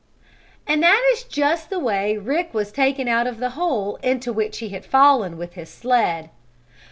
And 0.65 0.81
that 0.81 0.99
is 1.13 1.21
just 1.23 1.69
the 1.69 1.77
way 1.77 2.17
Rick 2.17 2.55
was 2.55 2.71
taken 2.71 3.07
out 3.07 3.27
of 3.27 3.37
the 3.37 3.51
hole 3.51 3.97
into 3.97 4.33
which 4.33 4.57
he 4.57 4.69
had 4.69 4.83
fallen 4.83 5.37
with 5.37 5.53
his 5.53 5.69
sled. 5.69 6.31